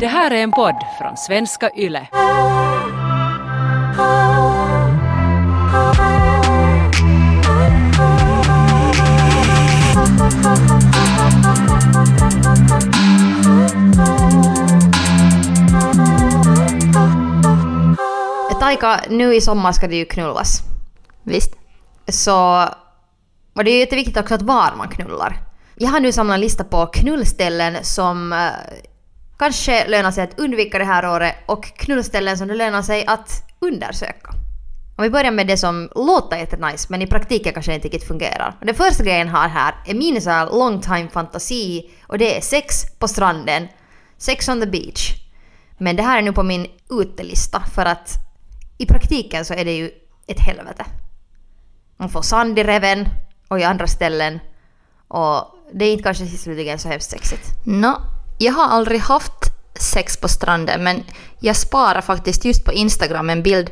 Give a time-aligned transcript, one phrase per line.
[0.00, 2.08] Det här är en podd från svenska YLE.
[18.60, 20.60] Taika, nu i sommar ska det ju knullas.
[21.22, 21.54] Visst.
[22.08, 22.68] Så...
[23.54, 25.36] Och det är ju jätteviktigt också att var man knullar.
[25.74, 28.38] Jag har nu samlat en lista på knullställen som eh,
[29.38, 33.42] kanske lönar sig att undvika det här året och knullställen som det lönar sig att
[33.60, 34.30] undersöka.
[34.96, 38.54] Om vi börjar med det som låter jättenice men i praktiken kanske inte riktigt fungerar.
[38.60, 42.36] Den första grejen jag har här är min så här long time fantasi och det
[42.36, 43.68] är sex på stranden.
[44.16, 45.14] Sex on the beach.
[45.78, 48.14] Men det här är nu på min utelista för att
[48.78, 49.90] i praktiken så är det ju
[50.26, 50.84] ett helvete.
[51.96, 53.08] Man får sand i reven
[53.48, 54.40] och i andra ställen
[55.08, 57.66] och det är inte kanske slutligen så hemskt sexigt.
[57.66, 57.94] No,
[58.38, 59.32] jag har aldrig haft
[59.80, 61.04] sex på stranden men
[61.40, 63.70] jag sparar faktiskt just på Instagram en bild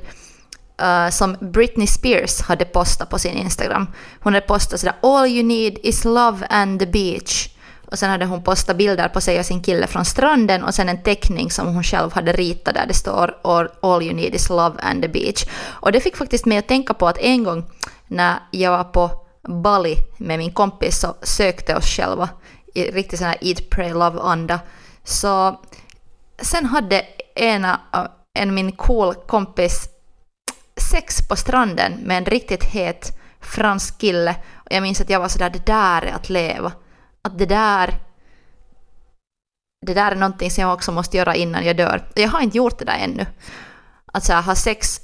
[0.82, 3.86] uh, som Britney Spears hade postat på sin Instagram.
[4.20, 7.48] Hon hade postat sådär “All you need is love and the beach”
[7.90, 10.88] och sen hade hon postat bilder på sig och sin kille från stranden och sen
[10.88, 13.38] en teckning som hon själv hade ritat där det står
[13.82, 15.44] “All you need is love and the beach”.
[15.62, 17.64] Och det fick faktiskt mig att tänka på att en gång
[18.06, 19.10] när jag var på
[19.48, 22.28] Bali med min kompis så sökte oss själva
[22.84, 24.60] riktigt sån här eat, pray, love-anda.
[25.04, 25.60] Så
[26.38, 28.06] sen hade ena, eh,
[28.38, 29.88] en min cool kompis
[30.90, 34.36] sex på stranden med en riktigt het fransk kille.
[34.54, 36.72] Och jag minns att jag var sådär, det där är att leva.
[37.22, 37.98] Att det där
[39.86, 42.08] det där är någonting som jag också måste göra innan jag dör.
[42.14, 43.26] Jag har inte gjort det där ännu.
[44.12, 45.00] Att så här, ha sex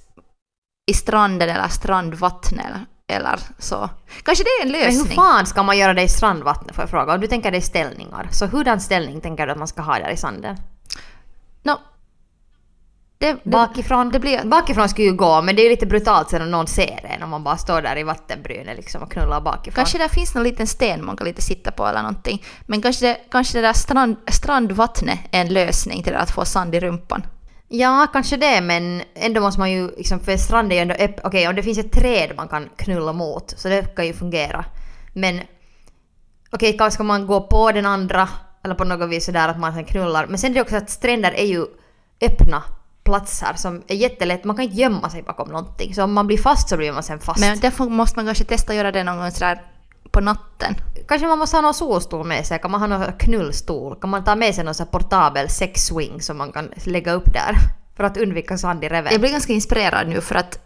[0.90, 2.66] i stranden eller strandvattnet
[3.12, 3.90] eller, så.
[4.22, 4.98] Kanske det är en lösning.
[4.98, 7.14] Men hur fan ska man göra det i strandvattnet får jag fråga?
[7.14, 10.10] Om du tänker dig ställningar, så hurdan ställning tänker du att man ska ha där
[10.10, 10.56] i sanden?
[11.62, 11.78] No,
[13.22, 14.10] det, det, Bakifrån?
[14.10, 16.66] Det blir, Bakifrån skulle ju gå, men det är ju lite brutalt sen om någon
[16.66, 19.74] ser en om man bara står där i vattenbrynet liksom och knullar bakifrån.
[19.74, 22.44] Kanske där finns någon liten sten man kan lite sitta på eller någonting.
[22.66, 26.74] Men kanske det, kanske det där strand, strandvattnet är en lösning till att få sand
[26.74, 27.22] i rumpan.
[27.74, 31.26] Ja, kanske det, men ändå måste man ju liksom, för stranden är ju ändå öppen.
[31.26, 34.64] Okej, om det finns ett träd man kan knulla mot, så det kan ju fungera.
[35.12, 35.40] Men
[36.50, 38.28] okej, kanske ska man gå på den andra,
[38.64, 40.26] eller på något vis sådär att man sen knullar.
[40.26, 41.66] Men sen är det också att stränder är ju
[42.20, 42.62] öppna
[43.04, 45.94] platser som är jättelätt, man kan inte gömma sig bakom någonting.
[45.94, 47.40] Så om man blir fast så blir man sen fast.
[47.40, 49.62] Men därför måste man kanske testa att göra det någon gång sådär
[50.12, 50.74] på natten.
[51.08, 53.96] Kanske man måste ha någon solstol med sig, kan man ha någon knullstol?
[54.00, 57.54] Kan man ta med sig någon här portabel sexswing som man kan lägga upp där?
[57.96, 59.12] För att undvika sand i reven.
[59.12, 60.58] Jag blir ganska inspirerad nu för att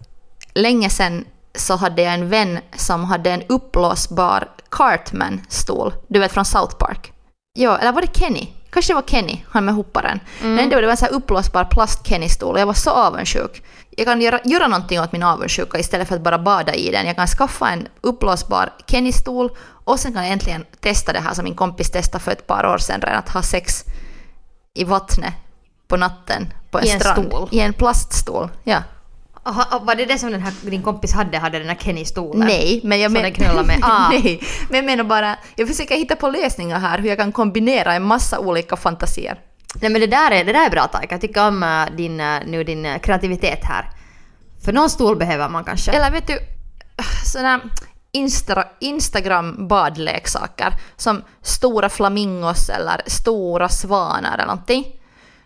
[0.54, 1.24] länge sedan
[1.54, 5.92] så hade jag en vän som hade en uppblåsbar Cartman-stol.
[6.08, 7.12] Du vet från South Park.
[7.52, 8.48] Ja, eller var det Kenny?
[8.70, 10.20] Kanske det var Kenny, han med hopparen.
[10.42, 10.54] Mm.
[10.54, 13.62] Men det var en sån här uppblåsbar plast-Kenny-stol jag var så avundsjuk.
[13.98, 17.06] Jag kan göra, göra någonting åt min avundsjuka istället för att bara bada i den.
[17.06, 19.50] Jag kan skaffa en uppblåsbar Kenny-stol
[19.84, 22.66] och sen kan jag äntligen testa det här som min kompis testade för ett par
[22.66, 23.84] år sedan redan, att ha sex
[24.74, 25.34] i vattnet
[25.88, 27.26] på natten på en, I en strand.
[27.28, 27.48] stol?
[27.52, 28.48] I en plaststol.
[28.64, 28.82] Ja.
[29.44, 32.46] Aha, var det det som den här, din kompis hade, hade den här Kenny-stolen?
[32.46, 33.78] Nej, men jag men- den knullar med?
[33.82, 34.08] Ah.
[34.10, 37.94] Nej, men jag menar bara, jag försöker hitta på lösningar här hur jag kan kombinera
[37.94, 39.40] en massa olika fantasier.
[39.80, 42.20] Nej men det där är, det där är bra Taika, jag tycker om eh, din,
[42.20, 43.90] eh, nu din eh, kreativitet här.
[44.64, 45.92] För någon stol behöver man kanske.
[45.92, 46.38] Eller vet du,
[47.24, 47.60] sådana
[48.12, 54.86] Insta, Instagram badleksaker som stora flamingos eller stora svanar eller någonting.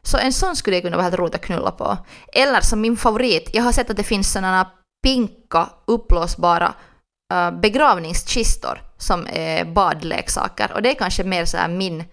[0.02, 1.96] Så en sån skulle jag kunna vara helt roligt att knulla på.
[2.32, 4.70] Eller som min favorit, jag har sett att det finns sådana
[5.02, 6.74] pinka uppblåsbara
[7.62, 10.72] begravningskistor som är badleksaker.
[10.74, 12.04] Och det är kanske mer så här min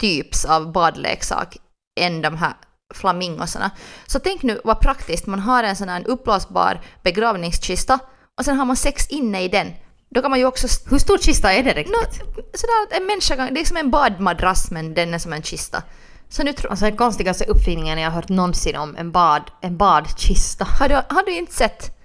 [0.00, 1.56] typs av badleksak
[2.00, 2.52] än de här
[2.94, 3.70] flamingosarna.
[4.06, 7.98] Så tänk nu vad praktiskt, man har en sån här uppblåsbar begravningskista
[8.38, 9.72] och sen har man sex inne i den.
[10.14, 10.68] Då kan man ju också...
[10.90, 11.96] Hur stor kista är det riktigt?
[11.96, 15.42] Nå, sådär en människa kan, det är som en badmadrass men den är som en
[15.42, 15.82] kista.
[16.28, 16.70] Så nu tror...
[16.70, 20.64] Alltså den konstigaste uppfinningen jag har hört någonsin om, en, bad, en badkista.
[20.64, 21.96] Har du, har du inte sett?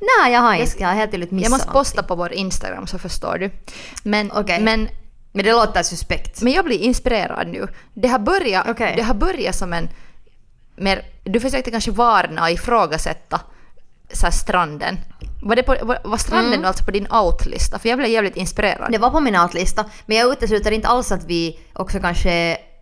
[0.00, 0.76] Nej, jag har inte.
[0.78, 1.80] Jag har helt tydligt missat Jag måste någonting.
[1.80, 3.50] posta på vår Instagram så förstår du.
[4.02, 4.60] Men, Okej.
[4.60, 4.88] men,
[5.32, 6.42] Men det låter suspekt.
[6.42, 7.68] men jag blir inspirerad nu.
[7.94, 8.92] Det har börjat, Okej.
[8.96, 9.88] det har börjat som en...
[10.76, 13.40] Mer, du försökte kanske varna och ifrågasätta
[14.12, 14.98] så stranden.
[15.42, 16.64] Var, det på, var, var stranden Mm.
[16.64, 17.78] alltså på din outlista?
[17.78, 18.92] För jag blev jävligt inspirerad.
[18.92, 22.32] Det var på min outlista, men jag utesluter inte alls att vi också kanske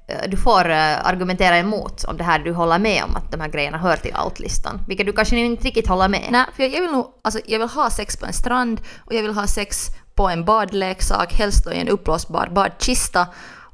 [0.09, 3.41] eh, du får eh, argumentera emot om det här du håller med om att de
[3.41, 4.81] här grejerna hör till outlistan.
[4.89, 6.29] Vilket du kanske inte riktigt håller med.
[6.31, 9.23] Nej, för jag vill nog, alltså jag vill ha sex på en strand och jag
[9.23, 9.87] vill ha sex
[10.21, 13.27] på en badleksak, helst då i en uppblåsbar badkista.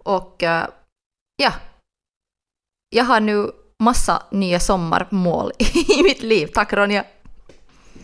[0.04, 0.64] Och eh,
[1.37, 1.52] ja,
[2.90, 3.50] jag har nu
[3.82, 5.52] massa nya sommarmål
[5.98, 6.46] i mitt liv.
[6.54, 7.04] Tack Ronja.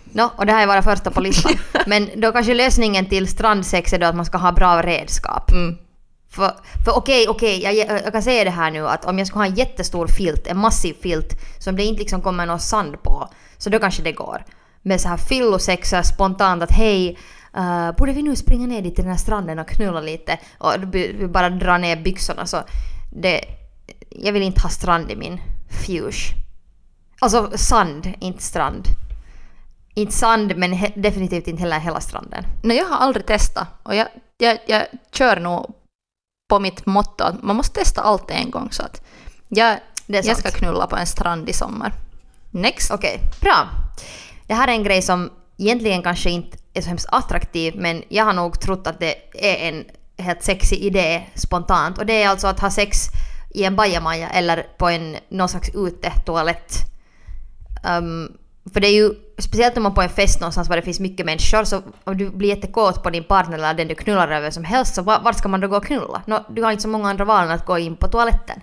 [0.04, 1.52] No, och det här är bara första på listan.
[1.86, 5.50] Men då kanske lösningen till strandsex är då att man ska ha bra redskap.
[5.50, 5.78] Mm.
[6.30, 6.52] För,
[6.84, 9.46] för okej, okej, jag, jag kan säga det här nu att om jag skulle ha
[9.46, 13.28] en jättestor filt, en massiv filt som det inte liksom kommer någon sand på,
[13.58, 14.44] så då kanske det går.
[14.82, 15.16] Men så här
[15.96, 17.18] här spontant att hej,
[17.56, 20.74] uh, borde vi nu springa ner dit till den här stranden och knulla lite och
[21.28, 22.62] bara dra ner byxorna så
[23.12, 23.44] det,
[24.10, 25.40] jag vill inte ha strand i min
[25.86, 26.34] fuge.
[27.20, 28.84] Alltså sand, inte strand.
[29.94, 32.44] Inte sand men he, definitivt inte heller hela stranden.
[32.62, 34.06] Nej, jag har aldrig testat och jag,
[34.38, 35.74] jag, jag kör nog
[36.48, 39.02] på mitt motto att man måste testa allt en gång så att
[39.48, 41.92] jag, jag ska knulla på en strand i sommar.
[42.50, 42.90] Next.
[42.90, 43.68] Okej, bra.
[44.46, 48.24] Det här är en grej som egentligen kanske inte är så hemskt attraktiv men jag
[48.24, 49.84] har nog trott att det är en
[50.24, 53.08] helt sexig idé spontant och det är alltså att ha sex
[53.50, 56.74] i en bajamaja eller på en någon slags utetoalett.
[57.84, 58.32] Um, ehm,
[58.72, 61.26] för det är ju, speciellt om man på en fest någonstans var det finns mycket
[61.26, 64.64] människor, så om du blir jättekåt på din partner eller den du knullar över som
[64.64, 66.22] helst, så var, var ska man då gå och knulla?
[66.26, 68.60] Nå, du har inte så många andra val än att gå in på toaletten.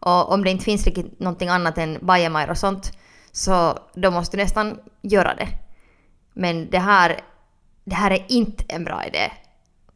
[0.00, 2.92] Och om det inte finns riktigt någonting annat än bajamajor och sånt,
[3.32, 5.48] så då måste du nästan göra det.
[6.32, 7.20] Men det här,
[7.88, 9.30] det här är inte en bra idé,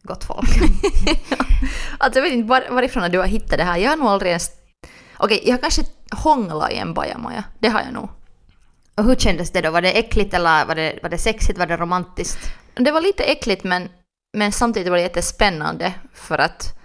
[0.03, 0.49] gott folk.
[1.99, 3.79] Alltså jag vet inte var, varifrån du har hittat det här.
[3.79, 4.50] Jag har nog aldrig ens...
[5.17, 7.44] Okej, jag har kanske hånglat i en bajamaja.
[7.59, 8.09] Det har jag nog.
[8.94, 9.71] och hur kändes det då?
[9.71, 11.59] Var det äckligt eller var det, var det sexigt?
[11.59, 12.39] Var det romantiskt?
[12.75, 13.89] Det var lite äckligt men,
[14.37, 16.79] men samtidigt var det jättespännande för att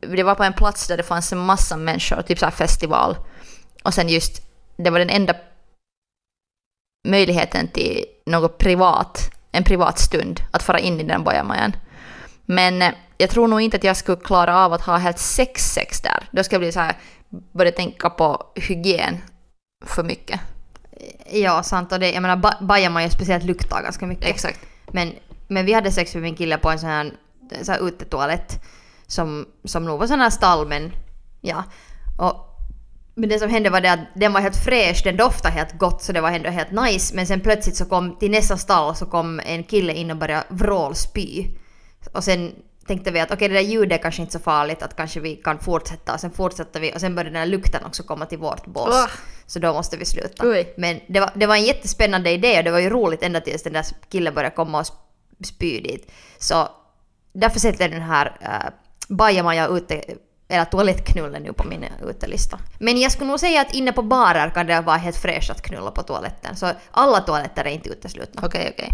[0.00, 3.16] det var på en plats där det fanns en massa människor, typ så här festival.
[3.82, 4.42] Och sen just,
[4.76, 5.34] det var den enda
[7.08, 11.76] möjligheten till något privat, en privat stund, att fara in i den bajamajan.
[12.44, 16.00] Men eh, jag tror nog inte att jag skulle klara av att ha helt sex-sex
[16.00, 16.28] där.
[16.30, 16.96] Då ska jag bli så här,
[17.52, 19.20] börja tänka på hygien
[19.84, 20.40] för mycket.
[21.30, 21.92] Ja, sant.
[21.92, 24.24] Och det, jag menar, ba- bajamaja speciellt luktar ganska mycket.
[24.24, 24.60] Exakt.
[24.92, 25.12] Men,
[25.48, 27.12] men vi hade sex med min kille på en sån här,
[27.62, 28.64] så här utetoalett
[29.06, 30.92] som, som nog var sån här stall men
[31.40, 31.64] ja.
[32.18, 32.53] Och,
[33.14, 36.02] men det som hände var det att den var helt fräsch, den doftade helt gott
[36.02, 37.14] så det var ändå helt nice.
[37.16, 40.44] Men sen plötsligt så kom till nästa stall så kom en kille in och började
[40.48, 41.46] vrålspy.
[42.12, 42.52] Och sen
[42.86, 45.36] tänkte vi att okej det där ljudet är kanske inte så farligt att kanske vi
[45.36, 46.14] kan fortsätta.
[46.14, 48.88] Och sen fortsatte vi och sen började den här lukten också komma till vårt bås.
[48.88, 49.10] Åh.
[49.46, 50.48] Så då måste vi sluta.
[50.48, 50.74] Oj.
[50.76, 53.62] Men det var, det var en jättespännande idé och det var ju roligt ända tills
[53.62, 56.12] den där killen började komma och sp- spy dit.
[56.38, 56.68] Så
[57.32, 58.70] därför sätter den här uh,
[59.08, 60.04] bajamaja ute,
[60.48, 62.58] eller toalettknullen nu på min utelista.
[62.78, 65.62] Men jag skulle nog säga att inne på barer kan det vara helt fräscht att
[65.62, 66.56] knulla på toaletten.
[66.56, 68.42] Så alla toaletter är inte uteslutna.
[68.44, 68.88] Okej, okej.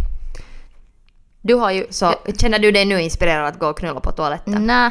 [1.43, 1.87] Du har ju...
[1.91, 4.67] Så känner du dig nu inspirerad att gå och knulla på toaletten?
[4.67, 4.91] Nej,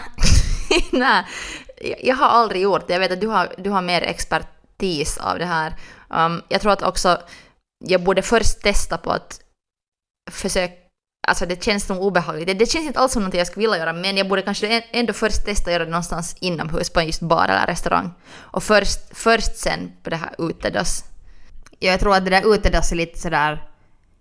[0.91, 1.25] nej.
[1.81, 2.94] Jag- Jag har aldrig gjort det.
[2.94, 5.75] Jag vet att du har, du har mer expertis av det här.
[6.09, 7.21] Um, jag tror att också
[7.85, 9.39] jag borde först testa på att
[10.31, 10.73] försöka
[11.29, 12.47] Alltså det känns nog obehagligt.
[12.47, 14.83] Det, det känns inte alls som något jag skulle vilja göra men jag borde kanske
[14.91, 18.11] ändå först testa att göra det någonstans inomhus på just bar eller restaurang.
[18.35, 21.03] Och först, först sen på det här utedass.
[21.79, 23.63] Ja, jag tror att det där utedass är lite sådär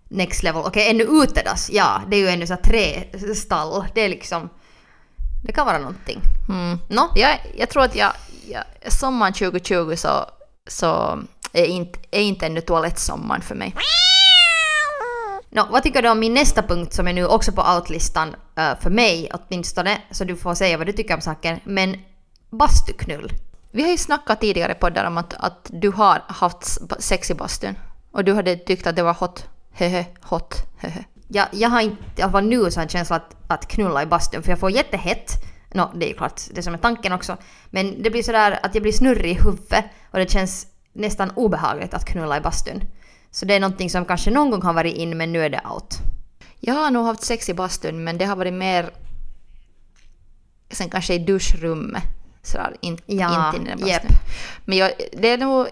[0.09, 0.63] next level.
[0.67, 2.03] Okej, ännu utedass, ja.
[2.09, 3.85] Det är ju ännu så här trästall.
[3.95, 4.49] Det är liksom...
[5.45, 6.21] Det kan vara någonting.
[6.49, 6.79] Mm.
[6.89, 7.11] Nå?
[7.15, 8.13] Jag, jag tror att jag,
[8.49, 10.31] jag, sommaren 2020 så,
[10.67, 11.19] så
[11.53, 13.75] är, inte, är inte ännu toalettsommaren för mig.
[15.59, 18.79] Nå, vad tycker du om min nästa punkt som är nu också på outlistan eh,
[18.81, 21.61] för mig åtminstone, så du får säga vad du tycker om saken.
[21.65, 21.97] Men
[22.51, 23.33] bastuknull.
[23.71, 27.35] Vi har ju snackat tidigare på där om att, att du har haft sex i
[27.35, 27.75] bastun.
[28.13, 29.45] Och du hade tyckt att det var hot.
[29.73, 30.55] Hehe, hot.
[30.79, 31.05] Hehe.
[31.29, 34.43] Jag, jag har inte, alla fall nu så en känsla att, att knulla i bastun
[34.43, 35.33] för jag får jättehett.
[35.75, 37.37] Nå, det är ju klart det som är tanken också.
[37.71, 41.95] Men det blir sådär att jag blir snurrig i huvudet och det känns nästan obehagligt
[41.95, 42.83] att knulla i bastun.
[43.31, 45.61] Så det är någonting som kanske någon gång har varit in men nu är det
[45.71, 45.95] out.
[46.61, 48.91] Jag har nog haft sex i bastun men det har varit mer
[50.71, 52.03] sen kanske i duschrummet.
[52.43, 54.03] Sådär, in, Ja, inte i den japp.
[54.03, 54.17] bastun.
[54.65, 55.67] Men jag, det är nog...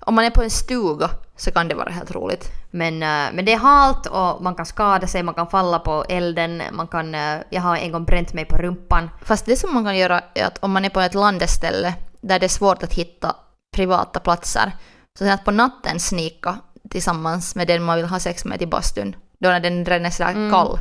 [0.00, 2.50] Om man är på en stuga så kan det vara helt roligt.
[2.70, 6.04] Men, eh, men det är halt och man kan skada sig, man kan falla på
[6.08, 7.14] elden, man kan...
[7.14, 9.10] eh, jag har en gång bränt mig på rumpan.
[9.22, 12.38] Fast det som man kan göra är att om man är på ett landeställe där
[12.38, 13.36] det är svårt att hitta
[13.76, 14.72] privata platser,
[15.18, 16.58] så sen att på natten snika
[16.90, 20.10] tillsammans med den man vill ha sex med till bastun, då när den redan är
[20.10, 20.78] sådär kall,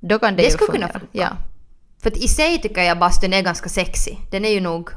[0.00, 0.36] då kan det, Mm.
[0.36, 1.00] Det ju skulle kunna fungera.
[1.00, 1.06] funka.
[1.12, 1.36] Ja.
[2.02, 4.16] För att i sig tycker jag bastun är ganska sexy.
[4.30, 4.90] Den är ju nog...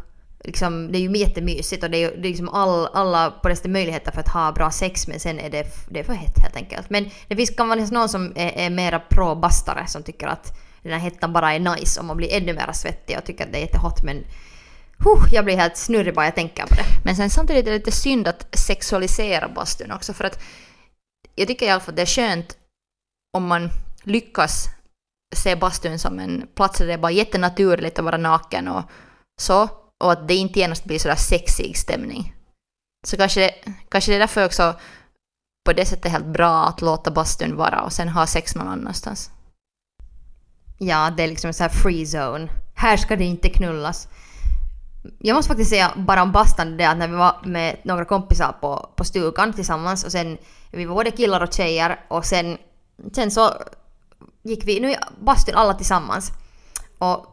[0.44, 3.50] Liksom, det är ju jättemysigt och det är ju det är liksom all, alla på
[3.50, 6.40] det möjligheter för att ha bra sex men sen är det, det är för hett
[6.40, 6.90] helt enkelt.
[6.90, 10.92] Men det finns kan vara någon som är, är mera pro-bastare som tycker att den
[10.92, 13.58] här hettan bara är nice och man blir ännu mer svettig och tycker att det
[13.58, 14.24] är jättehot men
[15.04, 16.86] Huh, jag blir helt snurrig bara jag tänker på det.
[17.04, 20.40] Men sen samtidigt är det lite synd att sexualisera bastun också för att
[21.36, 22.58] jag tycker i alla fall att det är skönt
[23.38, 23.70] om man
[24.04, 24.66] lyckas
[25.36, 28.84] se bastun som en plats där det är bara jättenaturligt att vara naken och
[29.42, 29.70] så.
[30.04, 32.36] Och att det inte genast blir sådär sexig stämning.
[33.08, 33.56] Så kanske det,
[33.90, 34.76] kanske det är därför också
[35.66, 39.32] på det sättet helt bra att låta bastun vara och sen ha sex någon annanstans.
[40.78, 42.50] Ja, det är liksom en sån här free zone.
[42.76, 44.08] Här ska det inte knullas.
[45.18, 48.56] Jag måste faktiskt säga bara om bastan det att när vi var med några kompisar
[48.62, 50.38] på, på stugan tillsammans och sen
[50.72, 52.58] vi var både killar och tjejer och sen,
[53.14, 53.54] sen så
[54.44, 56.32] gick vi nu i bastun alla tillsammans.
[56.98, 57.26] Och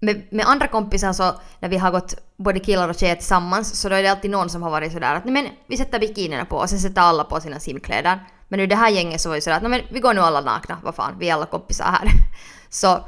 [0.00, 3.88] med, med andra kompisar så när vi har gått både killar och tjejer tillsammans så
[3.88, 6.44] då är det alltid någon som har varit sådär att nej men vi sätter bikinierna
[6.44, 8.18] på och sen sätter alla på sina simkläder.
[8.48, 10.20] Men nu det här gänget så var det sådär att nej men vi går nu
[10.20, 12.08] alla nakna, vad fan, vi är alla kompisar här.
[12.68, 13.04] Så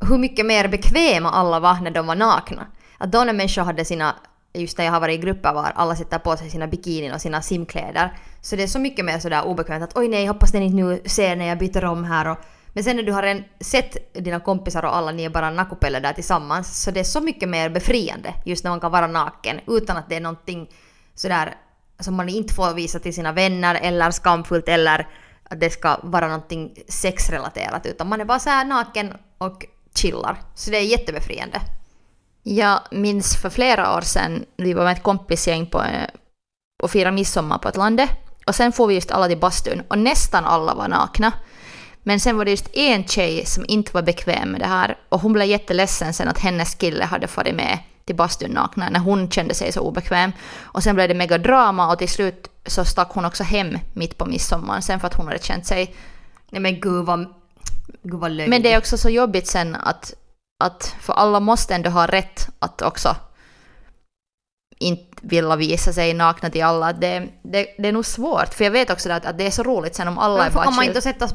[0.00, 2.66] hur mycket mer bekväma alla var när de var nakna.
[2.98, 4.16] Att då när människor hade sina,
[4.54, 7.20] just när jag har varit i grupper var alla sätter på sig sina bikinin och
[7.20, 8.12] sina simkläder.
[8.40, 11.02] Så det är så mycket mer sådär obekvämt att oj nej, hoppas ni inte nu
[11.04, 12.38] ser när jag byter om här och
[12.72, 16.00] men sen när du har en, sett dina kompisar och alla ni är bara nakupelle
[16.00, 19.60] där tillsammans så det är så mycket mer befriande just när man kan vara naken
[19.66, 20.70] utan att det är någonting
[21.14, 21.54] sådär
[22.00, 25.08] som man inte får visa till sina vänner eller skamfullt eller
[25.50, 30.40] att det ska vara någonting sexrelaterat utan man är bara såhär naken och chillar.
[30.54, 31.60] Så det är jättebefriande.
[32.50, 35.84] Jag minns för flera år sedan, vi var med ett kompisgäng på,
[36.82, 38.08] och firade midsommar på ett lande.
[38.46, 41.32] Och sen får vi just alla till bastun och nästan alla var nakna.
[42.02, 45.20] Men sen var det just en tjej som inte var bekväm med det här och
[45.20, 49.30] hon blev jätteledsen sen att hennes kille hade farit med till bastun nakna när hon
[49.30, 50.32] kände sig så obekväm.
[50.58, 54.18] Och sen blev det mega drama och till slut så stack hon också hem mitt
[54.18, 55.94] på midsommar sen för att hon hade känt sig...
[56.50, 57.34] Nej men gud vad,
[58.02, 58.50] gud vad löjligt.
[58.50, 60.14] Men det är också så jobbigt sen att,
[60.58, 63.16] att för alla måste ändå ha rätt att också
[64.78, 66.92] inte vilja visa sig nakna till alla.
[66.92, 69.62] Det, det, det är nog svårt, för jag vet också att, att det är så
[69.62, 71.28] roligt sen om alla Men är bara man inte sätta...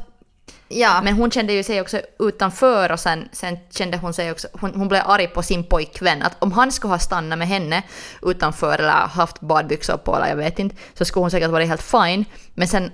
[0.68, 1.00] Ja.
[1.02, 4.74] Men hon kände ju sig också utanför och sen, sen kände hon sig också, hon,
[4.74, 6.22] hon blev arg på sin pojkvän.
[6.22, 7.82] Att om han skulle ha stannat med henne
[8.22, 11.82] utanför eller haft badbyxor på eller jag vet inte, så skulle hon säkert varit helt
[11.82, 12.24] fine.
[12.54, 12.92] Men sen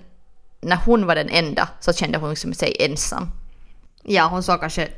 [0.60, 3.30] när hon var den enda så kände hon sig ensam.
[4.02, 4.88] Ja, hon såg kanske...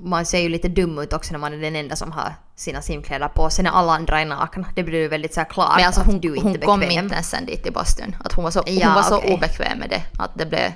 [0.00, 2.82] Man ser ju lite dum ut också när man är den enda som har sina
[2.82, 4.66] simkläder på sig när alla andra är nakna.
[4.74, 6.82] Det blir ju väldigt så här klart Men alltså att hon, du inte hon kom
[6.82, 8.16] inte ens sen dit till bastun.
[8.24, 9.34] Att hon var så, Ja, hon var så okej.
[9.34, 10.02] obekväm med det.
[10.18, 10.72] Att det blev...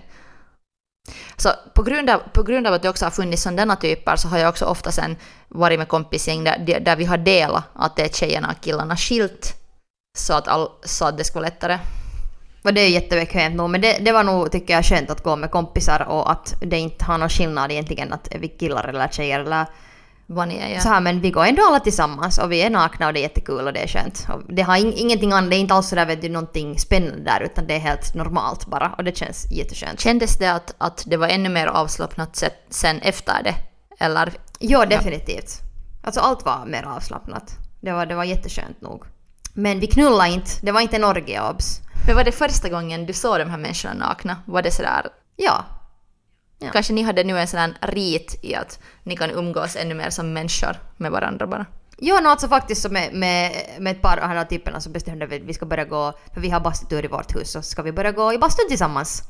[1.36, 4.28] Så på grund, av, på grund av att det också har funnits sådana typer så
[4.28, 5.16] har jag också ofta sen
[5.48, 9.54] varit med kompisgäng där, där vi har delat att det är tjejerna och killarna skilt.
[10.18, 11.78] Så att, all, så att det ska vara lättare.
[12.64, 15.36] Och det är jättebekvämt nog, men det, det var nog tycker jag skönt att gå
[15.36, 19.40] med kompisar och att det inte har någon skillnad egentligen att vi killar eller tjejer
[19.40, 19.66] eller
[20.26, 20.80] Vad ni är, ja.
[20.80, 23.22] så här, men vi går ändå alla tillsammans och vi är nakna och det är
[23.22, 24.26] jättekul och det är skönt.
[24.28, 27.24] Och det har in, ingenting annat, det är inte alls sådär vet du någonting spännande
[27.24, 30.00] där utan det är helt normalt bara och det känns jätteskönt.
[30.00, 33.54] Kändes det att, att det var ännu mer avslappnat se- sen efter det?
[34.04, 34.32] Eller?
[34.58, 35.50] Ja, definitivt.
[36.02, 37.56] Alltså allt var mer avslappnat.
[37.80, 39.04] Det var, det var jätteskönt nog.
[39.54, 41.80] Men vi knullade inte, det var inte en orgie obs.
[42.06, 44.36] Men var det första gången du såg de här människorna nakna?
[44.46, 45.64] Var det sådär Ja.
[46.58, 46.70] Ja.
[46.72, 50.10] Kanske ni hade nu en sån här rit i att ni kan umgås ännu mer
[50.10, 51.66] som människor med varandra bara.
[51.98, 54.90] Jo, no, alltså faktiskt så med, med, med ett par av de här typerna så
[54.90, 57.62] bestämde vi att vi ska börja gå, för vi har bastutur i vårt hus, så
[57.62, 59.22] ska vi börja gå i bastun tillsammans.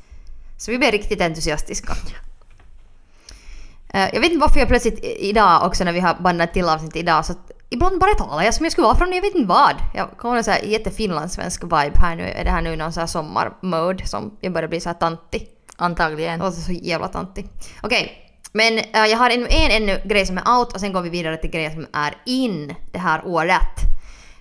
[0.58, 1.92] Så vi blev riktigt entusiastiska.
[3.88, 6.96] Eh, jag vet inte varför jag plötsligt idag också när vi har bandat till avsnitt
[6.96, 7.34] idag så
[7.68, 9.76] ibland bara talar jag som jag skulle vara från jag vet inte vad.
[9.94, 12.22] Jag kommer så här jättefinlandssvensk vibe här nu.
[12.22, 15.48] Är det här nu någon så här sommarmode som jag börjar bli så här tantig?
[15.76, 16.38] Antagligen.
[16.38, 17.48] Låter så jävla tantig.
[17.82, 18.24] Okej.
[18.52, 21.10] Men eh, jag har en, en ännu grej som är out och sen går vi
[21.10, 23.74] vidare till grejer som är in det här året.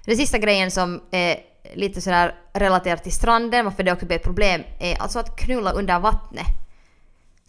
[0.05, 1.37] Den sista grejen som är
[1.75, 5.71] lite sådär relaterat till stranden, varför det också blir ett problem, är alltså att knulla
[5.71, 6.47] under vattnet.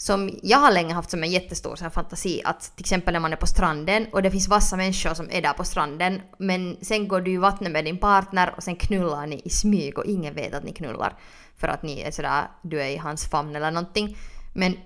[0.00, 3.20] Som jag har länge haft som en jättestor så här fantasi att till exempel när
[3.20, 6.76] man är på stranden och det finns vassa människor som är där på stranden men
[6.82, 10.04] sen går du i vattnet med din partner och sen knullar ni i smyg och
[10.04, 11.18] ingen vet att ni knullar
[11.56, 14.16] för att ni är sådär, du är i hans famn eller någonting.
[14.54, 14.76] Men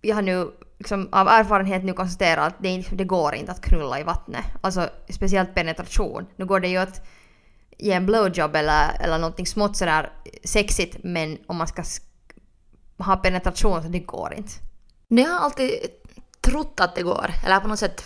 [0.00, 4.00] jag har nu liksom, av erfarenhet nu konstaterat att det, det går inte att knulla
[4.00, 4.44] i vattnet.
[4.60, 6.26] Alltså speciellt penetration.
[6.36, 7.06] Nu går det ju att
[7.78, 10.12] ge en blowjob eller, eller någonting smått sådär
[10.44, 11.82] sexigt men om man ska
[12.98, 14.52] ha penetration så det går inte.
[15.08, 15.70] Ni har alltid
[16.40, 18.04] trott att det går, eller på något sätt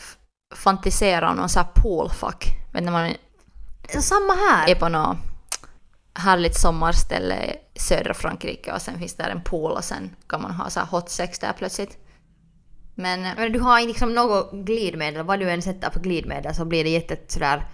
[0.54, 2.48] fantiserat om någon sån här poolfuck.
[2.72, 3.14] Vet när man
[3.88, 4.68] Samma här.
[4.70, 5.16] är på något
[6.14, 10.50] härligt sommarställe i södra Frankrike och sen finns där en pool och sen kan man
[10.50, 11.98] ha så hot sex där plötsligt.
[12.94, 16.84] Men Men du har liksom något glidmedel, vad du än sätter för glidmedel så blir
[16.84, 17.66] det jätte sådär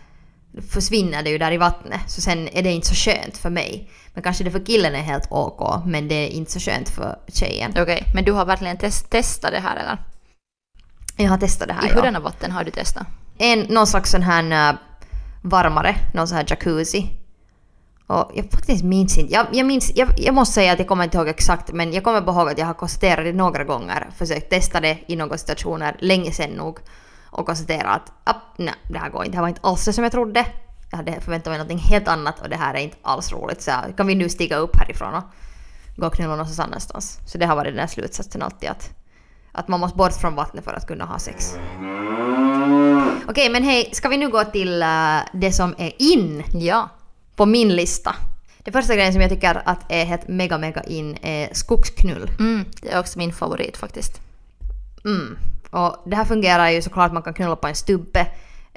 [0.63, 2.01] försvinner det ju där i vattnet.
[2.07, 3.91] Så sen är det inte så skönt för mig.
[4.15, 7.19] Men kanske det för killen är helt OK, men det är inte så skönt för
[7.29, 7.73] tjejen.
[7.79, 9.99] Okej, men du har verkligen test, testat det här eller?
[11.17, 11.95] Jag har testat det här I ja.
[11.95, 13.07] hurdana vatten har du testat?
[13.39, 14.79] En, någon slags sån här äh,
[15.43, 17.11] varmare, någon sån här jacuzzi.
[18.07, 19.33] Och jag faktiskt minns inte.
[19.33, 22.05] Jag, jag, minns, jag, jag måste säga att jag kommer inte ihåg exakt men jag
[22.05, 24.09] kommer ihåg att jag har konstaterat det några gånger.
[24.17, 26.79] Försökt testa det i några situationer länge sedan nog.
[27.35, 29.31] Och konstaterat att nej, det här går inte.
[29.33, 30.47] Det här var inte alls det som jag trodde.
[30.91, 33.63] Jag hade förväntat mig någonting helt annat och det här är inte alls roligt.
[33.63, 35.23] Så kan vi nu stiga upp härifrån och
[35.97, 37.19] gå och knulla någonstans annanstans.
[37.27, 38.91] Så det har varit den här slutsatsen alltid att,
[39.53, 41.55] att man måste bort från vattnet för att kunna ha sex.
[43.29, 44.89] Okej, men hej, ska vi nu gå till äh,
[45.33, 46.89] det som är in Ja.
[47.37, 48.15] på min lista?
[48.59, 52.31] Det första grejen som jag tycker att är helt mega mega in är skogsknull.
[52.39, 54.21] Mm, det är också min favorit faktiskt.
[55.05, 55.37] Mm.
[55.75, 58.27] Och det här fungerar ju såklart, man kan knulla på en stubbe.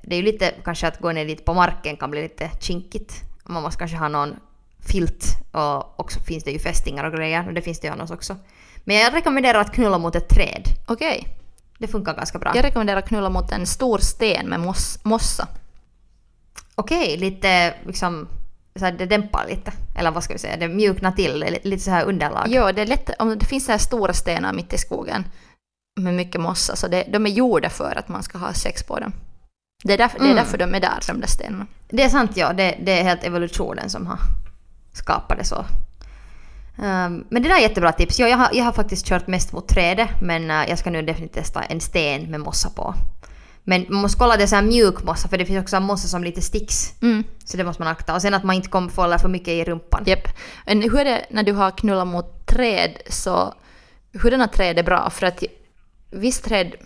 [0.03, 3.13] Det är ju lite kanske att gå ner dit på marken kan bli lite kinkigt.
[3.43, 4.35] Man måste kanske ha någon
[4.79, 8.11] filt och också finns det ju fästingar och grejer och det finns det ju annars
[8.11, 8.35] också.
[8.83, 10.63] Men jag rekommenderar att knulla mot ett träd.
[10.87, 11.27] Okej.
[11.77, 12.51] Det funkar ganska bra.
[12.55, 15.47] Jag rekommenderar att knulla mot en stor sten med moss, mossa.
[16.75, 18.27] Okej, lite liksom
[18.75, 19.71] så här, det dämpar lite.
[19.97, 22.45] Eller vad ska vi säga, det mjuknar till, lite så här underlag.
[22.47, 25.25] Jo, det är lätt, om det finns så här stora stenar mitt i skogen
[25.97, 28.99] med mycket mossa, så det, de är gjorda för att man ska ha sex på
[28.99, 29.13] dem.
[29.83, 30.35] Det är därför, det är Mm.
[30.43, 31.65] därför de är där, de där stenarna.
[31.89, 34.19] Det är sant ja, det, det är helt evolutionen som har
[34.93, 35.65] skapat det så.
[36.83, 38.19] Ehm, men det där är jättebra tips.
[38.19, 41.01] Ja, jag, har, jag har faktiskt kört mest mot trädet men eh, jag ska nu
[41.01, 42.93] definitivt testa en sten med mossa på.
[43.63, 46.23] Men man måste kolla det så här mjuk mossa för det finns också mossa som
[46.23, 46.93] lite sticks.
[47.01, 47.23] Mm.
[47.45, 48.15] Så det måste man akta.
[48.15, 50.05] Och sen att man inte kommer få för mycket i rumpan.
[50.65, 53.53] Men hur är det när du har knullat mot träd, så
[54.13, 55.09] hurdana träd är bra?
[55.09, 55.43] För att
[56.09, 56.71] visst träd...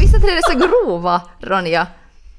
[0.00, 1.86] Vissa träd är så grova, Ronja.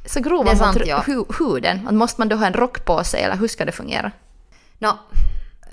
[0.06, 1.04] Så grova är mot sant, hu- ja.
[1.08, 1.88] hu- huden.
[1.88, 4.12] Att Måste man då ha en rock på sig eller hur ska det fungera?
[4.78, 5.00] Nå,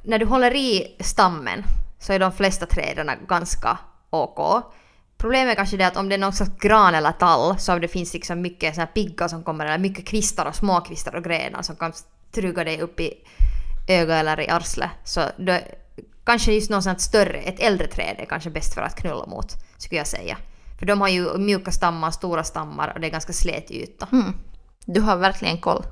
[0.03, 1.65] när du håller i stammen
[1.99, 3.79] så är de flesta träden ganska
[4.11, 4.65] OK.
[5.19, 7.89] Problemet är kanske det att om det är någon slags gran eller tall så det
[7.89, 11.63] finns liksom mycket såna här piggar som kommer eller mycket kvistar och småkvistar och grenar
[11.63, 11.93] som kan
[12.35, 13.15] truga dig upp i
[13.89, 15.59] ögat eller i arslet så då,
[16.27, 19.53] kanske just något sånt större, ett äldre träd är kanske bäst för att knulla mot
[19.77, 20.37] skulle jag säga.
[20.79, 24.09] För de har ju mjuka stammar, stora stammar och det är ganska slät yta.
[24.13, 24.35] Mm.
[24.85, 25.85] Du har verkligen koll.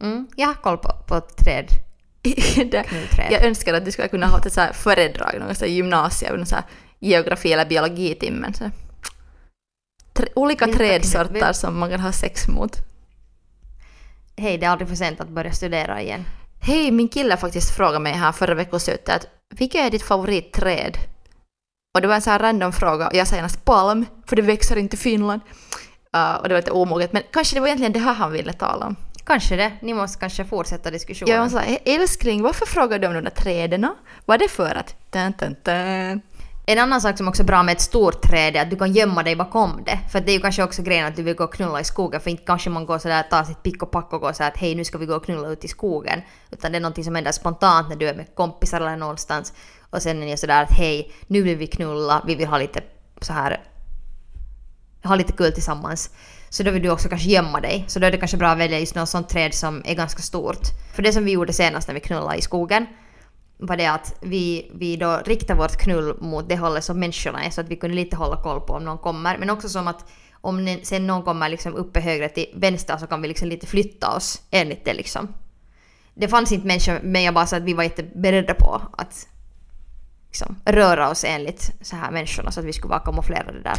[0.00, 1.68] Mm, jag har koll på, på träd,
[2.70, 2.84] Det-.
[3.30, 6.36] Jag önskar att du skulle kunna ha ett så här föredrag, någon så här gymnasium,
[6.36, 6.64] någon så här
[6.98, 8.54] geografi eller biologitimmen.
[8.54, 8.70] Så.
[10.12, 12.76] Tre, olika Vilka trädsorter som man kan ha sex mot.
[14.36, 16.24] Hej, det är aldrig för sent att börja studera igen.
[16.66, 20.98] Hej, min kille faktiskt frågade mig här förra veckoslutet vilket är ditt favoritträd?
[21.94, 24.42] Och det var en sån här random fråga och jag sa genast palm, för det
[24.42, 25.40] växer inte i Finland.
[26.16, 28.52] Uh, och det var lite omoget, men kanske det var egentligen det här han ville
[28.52, 28.96] tala om.
[29.24, 29.72] Kanske det.
[29.82, 31.34] Ni måste kanske fortsätta diskussionen.
[31.34, 33.86] Jag sa älskling, varför frågar du om de där träden?
[34.24, 34.96] Var det för att...
[35.10, 36.22] Dun, dun, dun.
[36.66, 38.92] En annan sak som också är bra med ett stort träd är att du kan
[38.92, 39.98] gömma dig bakom det.
[40.12, 42.20] För det är ju kanske också grejen att du vill gå och knulla i skogen
[42.20, 44.56] för inte kanske man går sådär, tar sitt pick och pack och går såhär att
[44.56, 46.22] hej nu ska vi gå och knulla ut i skogen.
[46.50, 49.52] Utan det är någonting som händer spontant när du är med kompisar eller någonstans.
[49.90, 52.80] Och sen är ni sådär att hej nu vill vi knulla, vi vill ha lite
[53.20, 53.60] så här
[55.04, 56.10] ha lite kul tillsammans.
[56.48, 57.84] Så då vill du också kanske gömma dig.
[57.88, 60.22] Så då är det kanske bra att välja just något sånt träd som är ganska
[60.22, 60.66] stort.
[60.94, 62.86] För det som vi gjorde senast när vi knullade i skogen
[63.58, 67.50] var det att vi, vi då riktade vårt knull mot det hållet som människorna är
[67.50, 69.38] så att vi kunde lite hålla koll på om någon kommer.
[69.38, 70.04] Men också som att
[70.40, 73.66] om ni- sen någon kommer liksom uppe högre till vänster så kan vi liksom lite
[73.66, 75.28] flytta oss enligt det liksom.
[76.14, 79.28] Det fanns inte människor men jag bara sa att vi var jätteberedda på att
[80.28, 83.78] liksom, röra oss enligt så här människorna så att vi skulle vara kamouflerade där.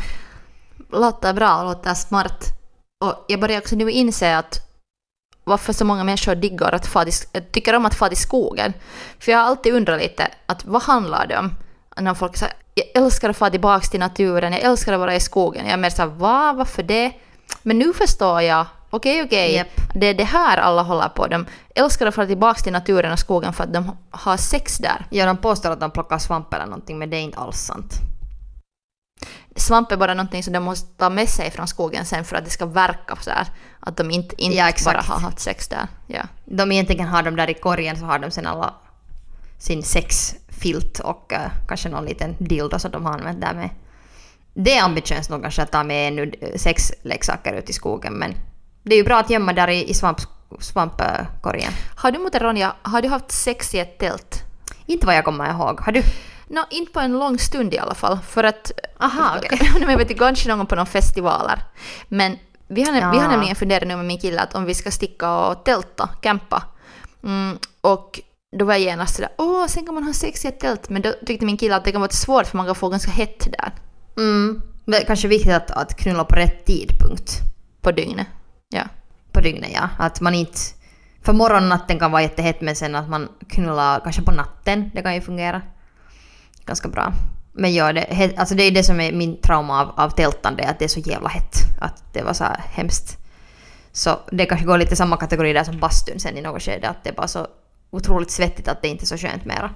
[0.92, 2.46] Låter bra, låter smart.
[3.06, 4.62] Och jag börjar också nu inse att
[5.46, 8.74] varför så många människor diggar att fara till, tycker om att fara till skogen.
[9.20, 11.52] För jag har alltid undrat lite att vad handlar det om?
[11.98, 15.20] När folk säger jag älskar att fara tillbaka till naturen, jag älskar att vara i
[15.20, 15.66] skogen.
[15.66, 17.12] Jag är mer såhär, va, varför det?
[17.62, 18.66] Men nu förstår jag.
[18.90, 19.56] Okej, okej.
[19.56, 19.68] Japp.
[19.94, 21.28] Det är det här alla håller på.
[21.28, 25.06] De älskar att fara tillbaka till naturen och skogen för att de har sex där.
[25.10, 27.94] Ja, de påstår att de plockar svamp eller någonting men det är inte alls sant.
[29.56, 32.46] Svamp är bara någonting som de måste ta med sig från skogen sen för att
[32.46, 33.48] det ska verka så här.
[33.80, 35.88] Att de inte, inte Ja, bara har haft sex där.
[36.08, 36.22] Ja.
[36.46, 38.74] De egentligen har dem där i korgen så har de sen alla
[39.60, 43.70] sin sexfilt och eh, kanske någon liten dildo som de har använt där med.
[44.54, 48.36] Det är ambitiöst nog kanske att ta med ännu sexleksaker ut i skogen men
[48.84, 50.18] det är ju bra att gömma där i, i svamp,
[50.60, 51.72] svampkorgen.
[51.96, 54.44] Har du mot Ronja, har du haft sex i ett tält?
[54.86, 55.80] Inte vad jag kommer ihåg.
[55.80, 56.02] Har du?
[56.48, 58.20] Nå, inte på en lång stund i alla fall.
[58.28, 58.72] För att...
[59.00, 59.72] Aha, okej.
[59.80, 61.64] men vet inte, kanske någon på någon festivaler.
[62.08, 63.12] Men Vi har, Ja.
[63.12, 66.10] vi har nämligen funderat nu med min kille att om vi ska sticka och tälta,
[66.22, 66.64] campa.
[67.24, 68.20] Mm, och
[68.58, 70.90] då var jag genast sådär, åh, sen kan man ha sex i ett tält.
[70.90, 73.12] Men då tyckte min kille att det kan vara svårt för man kan få ganska
[73.12, 73.72] hett där
[74.18, 74.62] Mm.
[74.86, 77.32] Det är kanske viktigt att, att knulla på rätt tidpunkt
[77.82, 78.28] på dygnet.
[78.70, 78.84] Ja.
[79.32, 79.90] på dygnet, ja.
[80.00, 80.60] Att man inte...
[81.24, 84.92] För morgon och natten kan vara jättehett men sen att man knullar kanske på natten,
[84.94, 85.62] det kan ju fungera
[86.66, 87.14] ganska bra.
[87.54, 90.80] Men ja, det, alltså det är det som är min trauma av, av tältande, att
[90.80, 91.56] det är så jävla hett.
[91.80, 93.18] Att det var så här hemskt.
[93.92, 96.90] Så det kanske går lite i samma kategori där som bastun sen i något skede,
[96.90, 97.48] att det är bara så
[97.92, 99.70] otroligt svettigt att det inte är så skönt mera.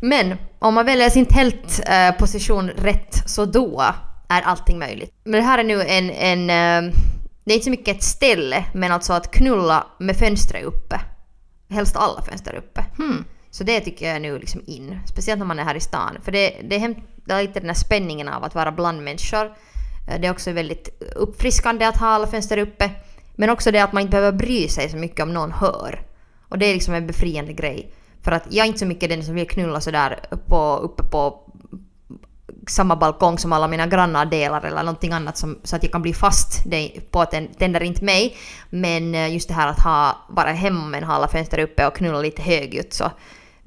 [0.00, 3.84] Men om man väljer sin tältposition eh, rätt så då
[4.28, 5.14] är allting möjligt.
[5.24, 6.94] Men det här är nu en, en eh,
[7.44, 11.00] det är inte så mycket ett ställe, men alltså att knulla med fönstret uppe.
[11.70, 12.84] Helst alla fönster uppe.
[12.96, 13.24] Hmm.
[13.50, 15.00] Så det tycker jag är nu liksom in.
[15.06, 16.18] Speciellt när man är här i stan.
[16.22, 19.46] För det, det hämtar lite den här spänningen av att vara bland människor.
[20.08, 22.90] Eh, det är också väldigt uppfriskande att ha alla fönster uppe.
[23.34, 26.02] Men också det att man inte behöver bry sig så mycket om någon hör.
[26.48, 27.92] Och det är liksom en befriande grej.
[28.22, 31.40] För att jag är inte så mycket den som vill knulla sådär på, uppe på
[32.68, 36.02] samma balkong som alla mina grannar delar eller någonting annat som, så att jag kan
[36.02, 38.36] bli fast det, på att den tänder inte mig.
[38.70, 41.96] Men eh, just det här att ha, vara hemma men ha alla fönster uppe och
[41.96, 43.10] knulla lite högljutt så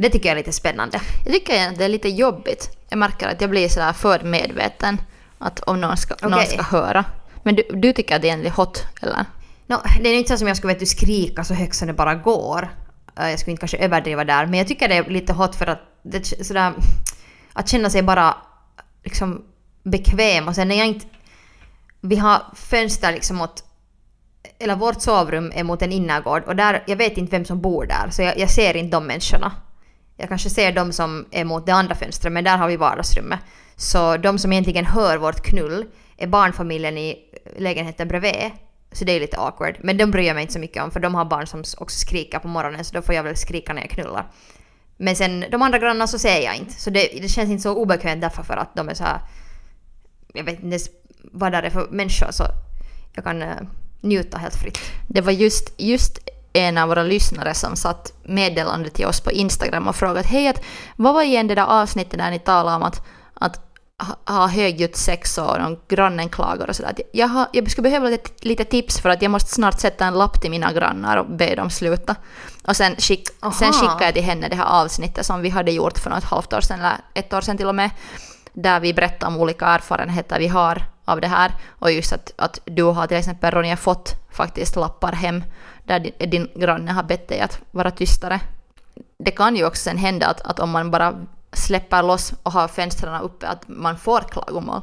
[0.01, 1.01] det tycker jag är lite spännande.
[1.25, 2.77] Jag tycker att det är lite jobbigt.
[2.89, 5.01] Jag märker att jag blir sådär för medveten.
[5.37, 6.47] Att om någon ska, någon Okej.
[6.47, 7.05] ska höra.
[7.43, 9.25] Men du, du tycker att det är en hot, eller?
[9.67, 11.93] No, det är inte så som jag skulle vet du, skrika så högt som det
[11.93, 12.69] bara går.
[13.19, 15.67] Eh, Jag skulle inte kanske överdriva där, men jag tycker det är lite hot för
[15.67, 16.73] att det är sådär,
[17.53, 18.35] att känna sig bara
[19.03, 19.43] liksom
[19.83, 21.05] bekväm och sen när jag inte...
[22.01, 23.63] Vi har fönster liksom mot...
[24.59, 27.85] Eller vårt sovrum är mot en innergård och där, jag vet inte vem som bor
[27.85, 29.51] där så jag, jag ser inte de människorna.
[30.21, 33.39] Jag kanske ser de som är mot det andra fönstret men där har vi vardagsrummet.
[33.75, 35.85] Så de som egentligen hör vårt knull
[36.17, 37.17] är barnfamiljen i
[37.57, 38.51] lägenheten bredvid.
[38.91, 39.77] Så det är lite awkward.
[39.79, 41.99] Men de bryr jag mig inte så mycket om för de har barn som också
[41.99, 44.31] skriker på morgonen så då får jag väl skrika när jag knullar.
[44.97, 46.73] Men sen de andra grannarna så ser jag inte.
[46.73, 49.19] Så det, det känns inte så obekvämt därför för att de är så här...
[50.33, 50.89] Jag vet inte ens
[51.31, 52.43] vad det är för människor så
[53.13, 53.55] jag kan eh,
[54.01, 54.79] njuta helt fritt.
[55.07, 56.19] Det var just, just
[56.53, 60.63] en av våra lyssnare som satt meddelande till oss på Instagram och frågat hej, att,
[60.95, 63.71] vad var igen det där avsnittet där ni talade om att, att
[64.25, 66.93] ha- högljutt sex och någon grannen klagar och sådär.
[67.13, 70.13] Jag, har, jag skulle behöva lite, lite tips för att jag måste snart sätta en
[70.13, 72.15] lapp till mina grannar och be dem sluta.
[72.63, 75.99] Och sen, skick, sen skickade jag till henne det här avsnittet som vi hade gjort
[75.99, 77.89] för något halvt år sedan, eller ett år sedan till och med,
[78.53, 81.51] där vi berättar om olika erfarenheter vi har av det här.
[81.79, 85.43] Och just att, att du har till exempel Ronja fått faktiskt lappar hem
[85.83, 88.39] där din, din granne har bett dig att vara tystare.
[89.17, 92.67] Det kan ju också sen hända att, att om man bara släpper loss och har
[92.67, 94.81] fönstren uppe att man får klagomål.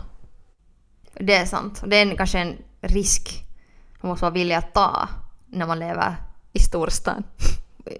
[1.14, 1.82] Det är sant.
[1.86, 3.44] Det är en, kanske en risk
[4.00, 5.08] man måste vara villig att ta
[5.46, 6.16] när man lever
[6.52, 7.24] I storstan.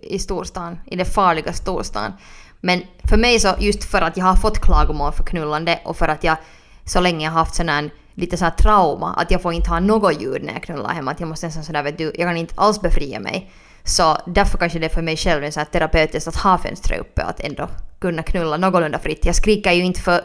[0.02, 2.12] i storstan, i det farliga storstan.
[2.60, 6.08] Men för mig så, just för att jag har fått klagomål för knullande och för
[6.08, 6.36] att jag
[6.84, 9.80] så länge har haft sån här lite så här trauma att jag får inte ha
[9.80, 11.10] något ljud när jag knullar hemma.
[11.10, 13.50] Att jag måste nästan sådär vet du, jag kan inte alls befria mig.
[13.84, 17.00] Så därför kanske det är för mig själv är så här terapeutiskt att ha fönstret
[17.00, 19.26] uppe och att ändå kunna knulla någorlunda fritt.
[19.26, 20.20] Jag skriker ju inte för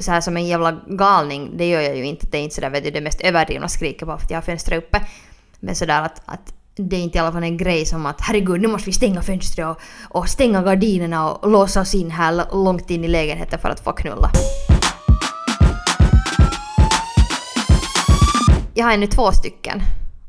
[0.00, 2.26] så här som en jävla galning, det gör jag ju inte.
[2.26, 4.42] Det är inte sådär vet du, det mest överdrivna skriket bara för att jag har
[4.42, 5.06] fönstret uppe.
[5.60, 8.60] Men sådär att, att det är inte i alla fall en grej som att herregud
[8.60, 12.90] nu måste vi stänga fönstret och, och stänga gardinerna och låsa oss in här långt
[12.90, 14.30] in i lägenheten för att få knulla.
[18.74, 19.82] Jag har ännu två stycken.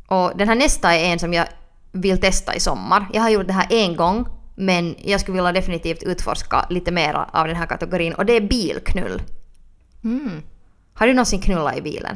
[0.07, 1.47] Och den här nästa är en som jag
[1.91, 3.09] vill testa i sommar.
[3.13, 4.25] Jag har gjort det här en gång
[4.55, 8.41] men jag skulle vilja definitivt utforska lite mer av den här kategorin och det är
[8.41, 9.21] bilknull.
[10.03, 10.43] Mm.
[10.93, 12.15] Har du någonsin knullat i bilen?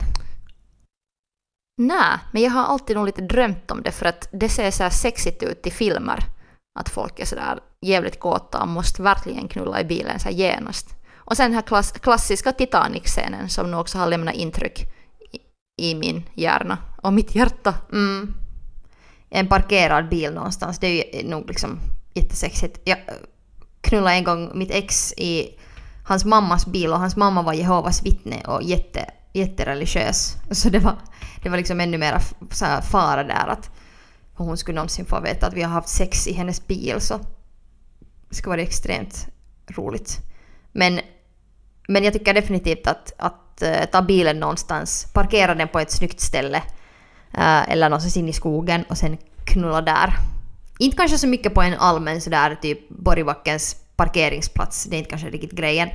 [1.77, 4.83] Nej, men jag har alltid nog lite drömt om det för att det ser så
[4.83, 6.19] här sexigt ut i filmer.
[6.79, 10.89] Att folk är sådär jävligt kåta och måste verkligen knulla i bilen så här genast.
[11.15, 14.94] Och sen den här klass, klassiska Titanic-scenen som nog också har lämnat intryck
[15.77, 17.73] i, min hjärna och mitt hjärta.
[17.91, 18.33] Mm.
[19.29, 21.79] En parkerad bil någonstans, det är ju nog liksom
[22.13, 22.81] jättesexigt.
[22.83, 22.97] Jag
[23.81, 25.59] knullade en gång mitt ex i
[26.05, 30.35] hans mammas bil och hans mamma var Jehovas vittne och jätte, jättereligiös.
[30.51, 30.95] Så det var,
[31.43, 32.19] det var liksom ännu mera
[32.51, 33.69] så här fara där att
[34.33, 37.19] hon skulle någonsin få veta att vi har haft sex i hennes bil så
[38.29, 39.27] det skulle vara extremt
[39.67, 40.17] roligt.
[40.71, 40.99] Men,
[41.87, 46.19] men jag tycker definitivt att, att uh, ta bilen någonstans, parkera den på ett snyggt
[46.19, 46.57] ställe
[47.37, 50.13] uh, eller någonstans in i skogen och sen knulla där.
[50.79, 55.29] Inte kanske så mycket på en allmän sådär typ Borgbackens parkeringsplats, det är inte kanske
[55.29, 55.89] riktigt grejen.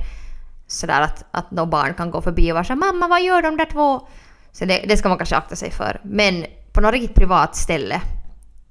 [0.67, 3.57] Sådär att, att några barn kan gå förbi och vara såhär ”mamma vad gör de
[3.57, 4.07] där två
[4.51, 6.01] Så det, det ska man kanske akta sig för.
[6.03, 8.01] Men på något riktigt privat ställe,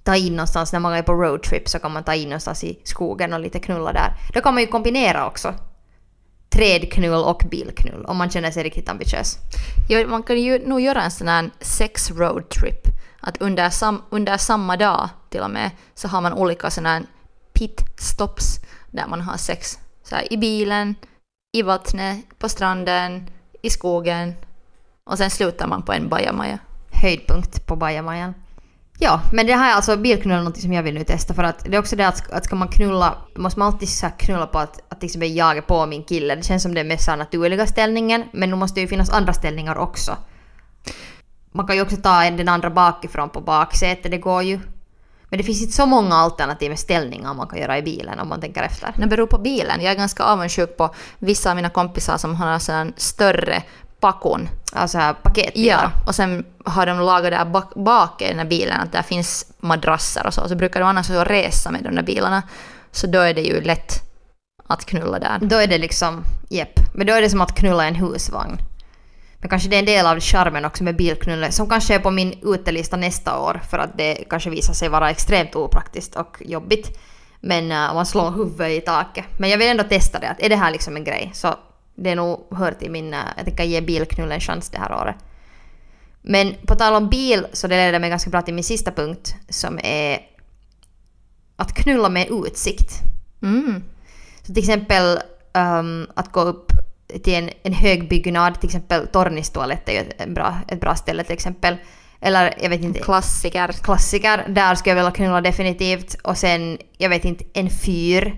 [0.04, 2.80] ta in någonstans när man är på roadtrip så kan man ta in någonstans i
[2.84, 4.12] skogen och lite knulla där.
[4.34, 5.54] Då kan man ju kombinera också
[6.50, 9.36] trädknull och bilknull om man känner sig riktigt ambitiös.
[9.88, 12.86] Ja, man kan ju nog göra en sån här sex roadtrip.
[13.20, 17.02] Att under, sam, under samma dag till och med så har man olika såna här
[17.52, 18.60] pitstops
[18.90, 19.78] där man har sex.
[20.02, 20.94] Så här, I bilen,
[21.52, 23.30] i vattnet, på stranden,
[23.62, 24.34] i skogen.
[25.04, 26.58] Och sen slutar man på en bajamaja.
[26.92, 28.34] Höjdpunkt på bajamajan.
[29.02, 31.42] Ja, men det här är alltså bilknull är något som jag vill nu testa för
[31.42, 34.46] att det är också det att, att ska man knulla, måste man alltid så knulla
[34.46, 36.34] på att, att liksom jag är på min kille.
[36.34, 39.76] Det känns som den mest naturliga ställningen, men nu måste det ju finnas andra ställningar
[39.76, 40.16] också.
[41.52, 44.60] Man kan ju också ta en den andra bakifrån på baksätet, det går ju.
[45.28, 48.28] Men det finns inte så många alternativ med ställningar man kan göra i bilen om
[48.28, 48.94] man tänker efter.
[48.96, 49.80] Det beror på bilen.
[49.80, 53.62] Jag är ganska avundsjuk på vissa av mina kompisar som har en sån större
[54.00, 54.48] pakon.
[54.72, 55.82] Alltså här paketbilar.
[55.82, 59.02] Ja, och sen har de lagat där bak, bak i den här bilen att där
[59.02, 60.48] finns madrasser och så.
[60.48, 62.42] Så brukar de annars resa med de där bilarna.
[62.92, 63.92] Så då är det ju lätt
[64.66, 65.38] att knulla där.
[65.40, 66.80] Då är det liksom, jepp.
[66.94, 68.58] Men då är det som att knulla en husvagn.
[69.38, 72.10] Men kanske det är en del av charmen också med bilknulle som kanske är på
[72.10, 76.98] min utelista nästa år för att det kanske visar sig vara extremt opraktiskt och jobbigt.
[77.40, 79.24] Men uh, man slår huvudet i taket.
[79.38, 81.30] Men jag vill ändå testa det, att är det här liksom en grej?
[81.34, 81.54] Så
[82.00, 85.16] det är nog hör till min, jag tänker ge bilknull en chans det här året.
[86.22, 89.34] Men på tal om bil så det leder mig ganska bra till min sista punkt
[89.48, 90.20] som är
[91.56, 92.92] att knulla med utsikt.
[93.42, 93.82] Mm.
[94.42, 95.18] Så till exempel
[95.54, 96.72] um, att gå upp
[97.24, 100.94] till en, en hög byggnad, till exempel Tornis toalett är ju ett, bra, ett bra
[100.94, 101.76] ställe till exempel.
[102.20, 103.72] Eller jag vet inte, Klassiker.
[103.72, 106.14] klassiker, där skulle jag vilja knulla definitivt.
[106.22, 108.36] Och sen, jag vet inte, en fyr.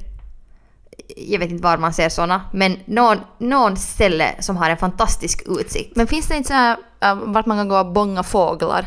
[1.16, 5.42] Jag vet inte var man ser såna, men någon, någon ställe som har en fantastisk
[5.46, 5.96] utsikt.
[5.96, 8.85] Men finns det inte så här äh, vart man kan gå och bonga fåglar?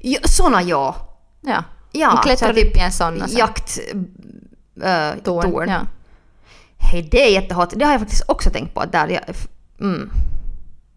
[0.00, 0.96] Ja, såna ja!
[1.40, 1.64] Ja.
[1.92, 3.78] Ja, Man klättrar så typ i en sån och sen- Jakt...
[4.76, 5.64] Uh.
[5.66, 5.80] Ja.
[6.78, 7.72] Hej, det är jättehot.
[7.76, 8.84] Det har jag faktiskt också tänkt på.
[8.84, 9.20] Där,
[9.80, 10.10] mm.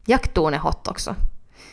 [0.05, 1.15] Jakttorn är hot också.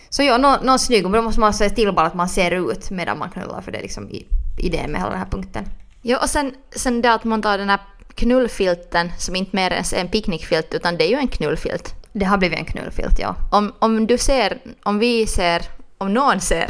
[0.08, 2.50] Så ja, någon, någon snygg, men då måste man se till bara att man ser
[2.72, 4.10] ut medan man knullar, för det är liksom
[4.58, 5.64] idén med hela den här punkten.
[6.02, 7.80] ja, och sen, sen det att man tar den här
[8.14, 11.94] knullfilten som inte mer ens är en picknickfilt utan det är ju en knullfilt.
[12.12, 13.36] Det har blivit en knullfilt, ja.
[13.50, 15.62] Om, om du ser, om vi ser,
[15.98, 16.66] om någon ser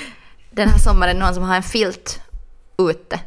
[0.50, 2.20] den här sommaren någon som har en filt
[2.78, 3.20] ute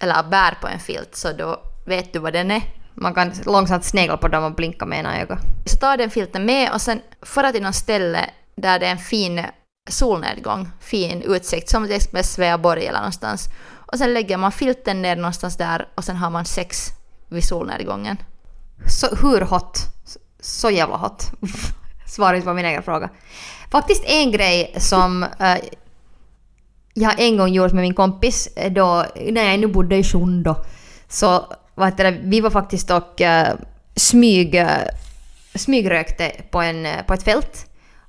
[0.00, 2.62] eller bär på en filt så då vet du vad den är.
[2.94, 5.38] Man kan långsamt snegla på dem och blinka med ena ögat.
[5.66, 8.98] Så ta den filten med och sen fara till något ställe där det är en
[8.98, 9.44] fin
[9.90, 13.48] solnedgång, fin utsikt, som till exempel Sveaborg eller någonstans.
[13.92, 16.90] Och sen lägger man filten ner någonstans där och sen har man sex
[17.28, 18.16] vid solnedgången.
[18.86, 19.78] Så, hur hot?
[20.04, 21.30] Så, så jävla hot.
[22.06, 23.10] Svaret på min egen fråga.
[23.70, 25.56] Faktiskt en grej som eh,
[26.94, 30.54] jag en gång gjort med min kompis eh, då, när jag ännu bodde i Sjundo.
[31.08, 33.48] Så vad heter det, vi var faktiskt och uh,
[33.96, 34.68] smyg, uh,
[35.54, 37.66] smygrökte på, en, på ett fält.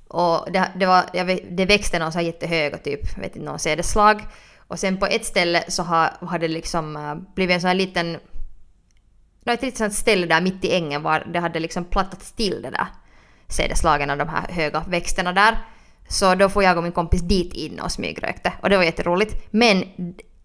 [0.08, 3.22] Och det, det, var, jag vet, det växte någon så här jättehög och typ, jag
[3.22, 4.22] vet inte, någon sädesslag.
[4.68, 6.98] Och sen på ett ställe så har, har det liksom
[7.34, 8.16] blivit en sån här liten
[9.44, 12.32] det var ett litet sånt ställe där mitt i ängen var det hade liksom plattats
[12.32, 12.86] till det där
[13.48, 15.58] sädeslagen av de här höga växterna där.
[16.08, 19.46] Så då får jag och min kompis dit in och smygrökte och det var jätteroligt.
[19.50, 19.84] Men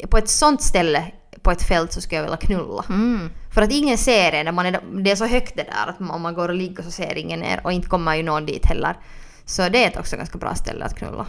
[0.10, 2.86] på ett sånt ställe på ett fält så skulle jag vilja knulla.
[2.90, 3.30] Mm.
[3.54, 6.12] För att ingen ser en, när man är, det är så högt det där att
[6.12, 8.66] om man går och ligger så ser ingen er och inte kommer ju någon dit
[8.66, 8.98] heller.
[9.46, 11.26] Så det är ett också ganska bra ställe att knulla.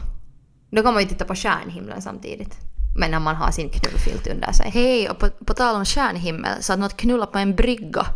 [0.71, 2.57] Då kan man ju titta på stjärnhimlen samtidigt.
[2.97, 4.71] Men när man har sin knullfilt under sig.
[4.71, 8.07] Hej, och på, på tal om stjärnhimmel, så att något knulla på en brygga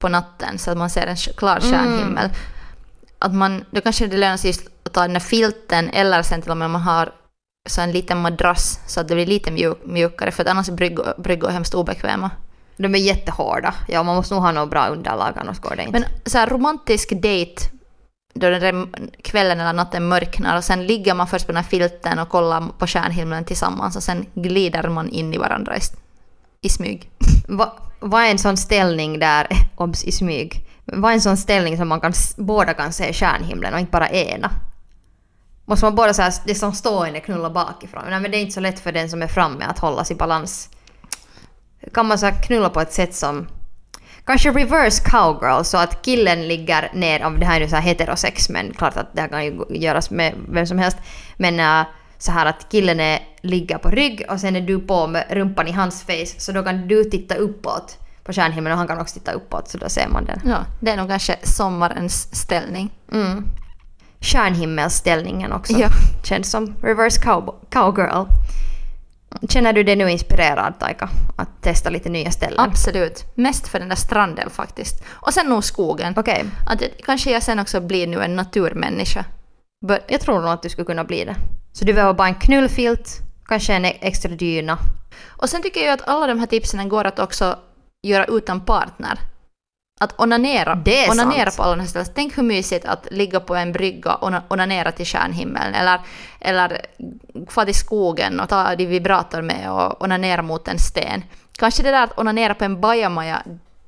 [0.00, 2.30] på natten så att man ser en klar stjärnhimmel.
[3.18, 4.50] Att man, då kanske det lönar sig
[4.84, 7.12] att ta den här filten eller sen till och med man har
[7.68, 10.72] så en liten madrass så att det blir lite mjuk, mjukare för att annars är
[10.72, 12.30] bryggor, bryggor hemskt obekväma.
[12.76, 13.74] De är jättehårda.
[13.88, 16.00] Ja, man måste nog ha något bra underlag annars går det inte.
[16.00, 17.70] Men så här romantisk date
[18.34, 18.86] då den där
[19.22, 22.62] kvällen eller natten mörknar och sen ligger man först på den här filten och kollar
[22.78, 25.80] på stjärnhimlen tillsammans och sen glider man in i varandra i,
[26.60, 27.10] i smyg.
[27.48, 31.76] Va- Vad är en sån ställning där, obs i smyg, vad är en sån ställning
[31.76, 34.50] som man kan, båda kan se stjärnhimlen och inte bara ena?
[35.64, 38.02] Måste man båda så här, det som stående knulla bakifrån?
[38.10, 40.16] Nej men det är inte så lätt för den som är framme att hålla sig
[40.16, 40.68] i balans.
[41.94, 43.46] Kan man så knulla på ett sätt som
[44.30, 47.82] Kanske reverse cowgirl så att killen ligger ner, om det här är ju så här
[47.82, 50.98] heterosex men klart att det här kan ju göras med vem som helst.
[51.36, 51.86] Men äh,
[52.18, 55.68] så här att killen är, ligger på rygg och sen är du på med rumpan
[55.68, 59.14] i hans face så då kan du titta uppåt på stjärnhimlen och han kan också
[59.18, 60.40] titta uppåt så då ser man den.
[60.44, 62.90] Ja, det är nog kanske sommarens ställning.
[63.12, 63.44] Mm.
[64.20, 65.72] stjärnhimmelsställningen också.
[65.72, 65.88] Ja.
[66.24, 68.24] Känns som reverse cow cowgirl.
[69.48, 72.60] Känner du dig nu inspirerad Taika att testa lite nya ställen?
[72.60, 73.24] Absolut.
[73.34, 75.04] Mest för den där stranden faktiskt.
[75.10, 76.14] Och sen nog skogen.
[76.16, 79.24] Okej, Att kanske jag sen också blir nu en naturmänniska.
[79.86, 81.34] But, jag tror nog att du skulle kunna bli det.
[81.72, 84.78] Så du behöver bara en knullfilt, kanske en e- extra dyna.
[85.26, 87.58] och sen tycker jag att alla de här tipsen går att också
[88.02, 89.18] göra utan partner.
[90.02, 91.56] Att onanera, Det är onanera sant.
[91.56, 92.10] på alla de här ställena.
[92.14, 95.74] Tänk hur mysigt att ligga på en brygga och ona- onanera till stjärnhimlen.
[95.74, 96.00] Eller,
[96.40, 96.80] eller
[97.48, 101.24] få till skogen och ta din vibrator med och onanera mot en sten.
[101.58, 103.42] Kanske det där att onanera på en bajamaja,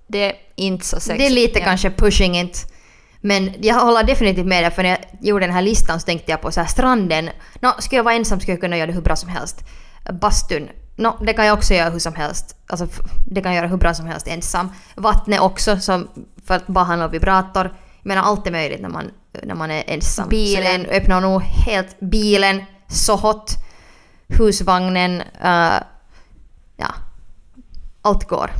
[0.07, 1.19] det är inte så sexigt.
[1.19, 1.65] Det är lite Ja.
[1.65, 2.73] kanske pushing it.
[3.21, 6.31] Men jag håller definitivt med dig för när jag gjorde den här listan så tänkte
[6.31, 7.31] jag på så här stranden.
[7.61, 9.57] Nå, skulle jag vara ensam skulle jag kunna göra det hur bra som helst.
[10.13, 10.69] Bastun.
[11.03, 12.57] Nå, det kan jag också göra hur som helst.
[12.67, 12.87] Alltså,
[13.27, 14.69] det kan jag göra hur bra som helst ensam.
[14.95, 16.09] Vattnet också, som,
[16.47, 17.65] för att bara handla om vibrator.
[18.03, 19.11] Jag menar, allt är möjligt när man,
[19.43, 20.29] när man är ensam.
[20.29, 20.65] Bilen.
[20.65, 23.51] Så den öppnar nog helt bilen, så hot,
[24.29, 25.81] husvagnen, uh,
[26.77, 26.95] ja.
[28.03, 28.51] Allt går.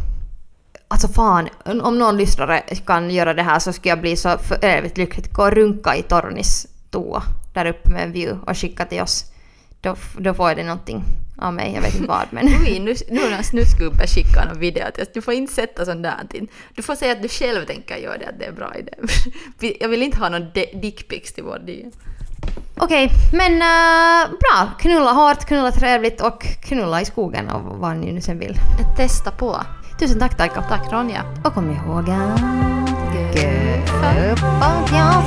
[0.89, 1.49] Alltså fan,
[1.83, 5.33] om någon lyssnare kan göra det här så skulle jag bli så för evigt lycklig.
[5.33, 7.23] Gå och runka i Tornis toa
[7.55, 9.25] där uppe med en view och skicka till oss.
[9.81, 11.05] Då, då får jag det någonting
[11.39, 12.47] av mig, jag vet inte vad men...
[12.67, 15.09] Oj, nu, nu har en snusgubbe skickat någon video till oss.
[15.15, 16.49] Du får inte sätta sånt där till.
[16.75, 18.93] Du får säga att du själv tänker göra det, att det är bra idé.
[19.81, 20.47] jag vill inte ha någon
[20.83, 21.85] dickpics till vår dy.
[22.77, 24.71] Okej, okay, men uh, bra.
[24.79, 28.57] Knulla hårt, knulla trevligt och knulla i skogen och vad ni nu sen vill.
[28.97, 29.61] Testa på.
[29.99, 30.63] Tusen tack Taika.
[30.63, 31.25] Tack Ronja.
[31.45, 32.41] Och kom ihåg att...
[33.35, 34.15] Guppa
[34.93, 35.25] jag